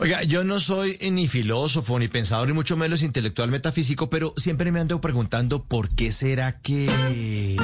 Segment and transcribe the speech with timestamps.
[0.00, 4.72] Oiga, yo no soy ni filósofo, ni pensador, ni mucho menos intelectual metafísico, pero siempre
[4.72, 7.56] me ando preguntando por qué será que...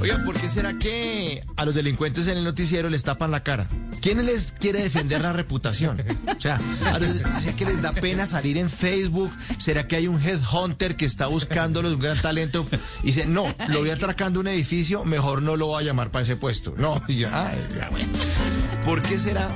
[0.00, 3.68] Oiga, ¿por qué será que a los delincuentes en el noticiero les tapan la cara?
[4.00, 6.00] ¿Quién les quiere defender la reputación?
[6.36, 6.60] O sea,
[7.36, 9.32] ¿será que les da pena salir en Facebook?
[9.58, 12.64] ¿Será que hay un headhunter que está buscándolos un gran talento
[13.02, 16.22] y dice, no, lo voy atracando un edificio, mejor no lo voy a llamar para
[16.22, 16.74] ese puesto?
[16.76, 18.08] No, y yo, ay, ya, bueno.
[18.84, 19.48] ¿Por qué será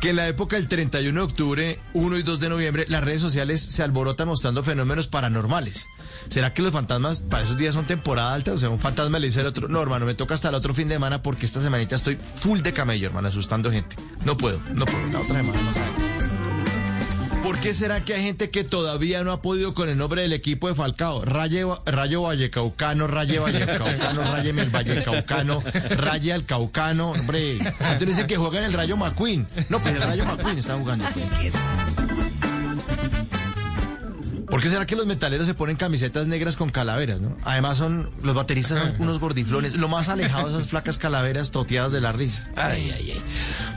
[0.00, 3.20] que en la época del 31 de octubre, 1 y 2 de noviembre, las redes
[3.20, 5.88] sociales se alborotan mostrando fenómenos paranormales?
[6.28, 8.52] ¿Será que los fantasmas para esos días son temporada alta?
[8.52, 10.74] O sea, un fantasma le dice al otro, no, hermano, me toca hasta el otro
[10.74, 13.96] fin de semana porque esta semanita estoy full de camello, hermano, asustando gente.
[14.24, 16.03] No puedo, no puedo, la otra semana más tarde.
[17.44, 20.32] ¿Por qué será que hay gente que todavía no ha podido con el nombre del
[20.32, 21.26] equipo de Falcao?
[21.26, 27.10] Raye, Rayo Vallecaucano, Raye Vallecaucano, Raye el Vallecaucano, Raye al Caucano.
[27.10, 29.46] Hombre, entonces dicen que juega en el Rayo McQueen.
[29.68, 31.04] No, pues el Rayo McQueen está jugando.
[34.48, 37.36] ¿Por qué será que los metaleros se ponen camisetas negras con calaveras, no?
[37.42, 41.92] Además son, los bateristas son unos gordiflones, lo más alejados de esas flacas calaveras toteadas
[41.92, 42.48] de la risa.
[42.56, 43.22] Ay, ay, ay.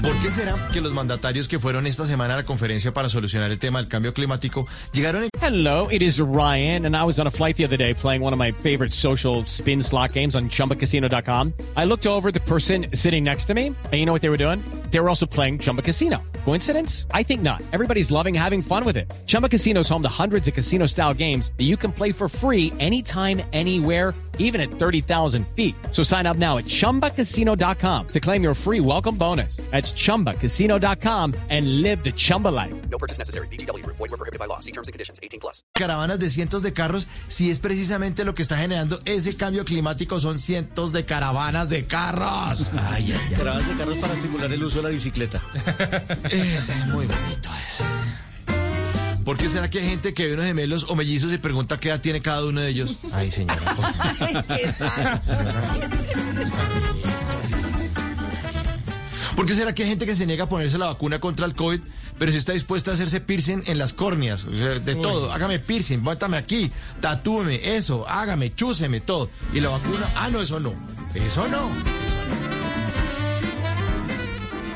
[0.01, 3.51] ¿Por qué será que los mandatarios que fueron esta semana a la conferencia para solucionar
[3.51, 7.27] el tema del cambio climático llegaron en Hello, it is Ryan, and I was on
[7.27, 10.49] a flight the other day playing one of my favorite social spin slot games on
[10.49, 11.53] chumbacasino.com.
[11.75, 14.37] I looked over the person sitting next to me, and you know what they were
[14.37, 14.61] doing?
[14.89, 16.23] They were also playing Chumba Casino.
[16.43, 17.07] Coincidence?
[17.13, 17.61] I think not.
[17.71, 19.13] Everybody's loving having fun with it.
[19.25, 22.27] Chumba Casino is home to hundreds of casino style games that you can play for
[22.27, 25.75] free anytime, anywhere even at 30,000 feet.
[25.91, 29.57] So sign up now at ChumbaCasino.com to claim your free welcome bonus.
[29.71, 32.73] That's ChumbaCasino.com and live the Chumba life.
[32.89, 33.47] No purchase necessary.
[33.47, 33.97] VGW Group.
[33.97, 34.59] Void were prohibited by law.
[34.59, 35.19] See terms and conditions.
[35.21, 35.63] 18 plus.
[35.73, 40.19] caravanas de cientos de carros, si es precisamente lo que está generando ese cambio climático,
[40.19, 42.71] son cientos de caravanas de carros.
[42.73, 43.35] Ay, ay, ay.
[43.35, 45.41] Caravanas de carros para estimular el uso la bicicleta.
[46.29, 47.83] Ese es muy bonito ese.
[49.23, 51.89] ¿Por qué será que hay gente que ve unos gemelos o mellizos y pregunta qué
[51.89, 52.97] edad tiene cada uno de ellos?
[53.11, 53.75] Ay, señora.
[53.75, 55.21] por favor.
[59.37, 61.53] ¿Por qué será que hay gente que se niega a ponerse la vacuna contra el
[61.53, 61.81] COVID,
[62.17, 64.45] pero sí está dispuesta a hacerse piercing en las córneas?
[64.45, 65.31] O sea, de todo.
[65.31, 66.71] Hágame piercing, bótame aquí,
[67.01, 69.29] tatúeme, eso, hágame, chúseme, todo.
[69.53, 70.73] Y la vacuna, ah, no, eso no.
[71.13, 71.96] Eso no.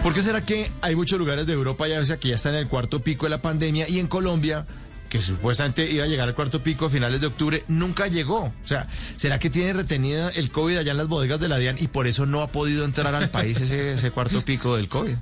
[0.04, 2.62] ¿Por qué será que hay muchos lugares de Europa ya, o que ya están en
[2.62, 4.66] el cuarto pico de la pandemia y en Colombia,
[5.10, 8.46] que supuestamente iba a llegar al cuarto pico a finales de octubre, nunca llegó?
[8.46, 11.78] O sea, ¿será que tiene retenida el COVID allá en las bodegas de la DIAN
[11.80, 15.16] y por eso no ha podido entrar al país ese, ese cuarto pico del COVID?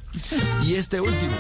[0.64, 1.34] Y este último.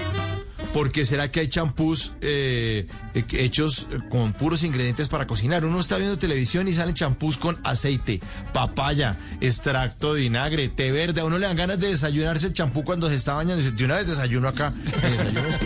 [0.73, 2.85] ¿Por qué será que hay champús eh,
[3.15, 5.65] eh, hechos con puros ingredientes para cocinar?
[5.65, 8.21] Uno está viendo televisión y salen champús con aceite,
[8.53, 11.21] papaya, extracto de vinagre, té verde.
[11.21, 13.63] A uno le dan ganas de desayunarse el champú cuando se está bañando.
[13.63, 14.71] Dice, de una vez desayuno acá.
[15.01, 15.65] me desayuno esto".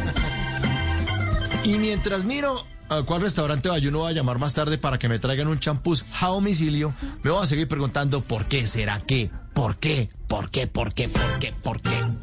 [1.66, 5.20] Y mientras miro a cuál restaurante Bayuno va a llamar más tarde para que me
[5.20, 6.94] traigan un champús a domicilio,
[7.24, 11.08] me voy a seguir preguntando por qué será que, por qué, por qué, por qué,
[11.08, 12.23] por qué, por qué.